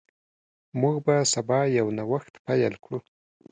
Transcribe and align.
موږ 0.79 0.95
به 1.05 1.15
سبا 1.33 1.59
یو 1.77 1.87
نوښت 1.97 2.33
پیل 2.45 2.73
کړو. 2.83 2.99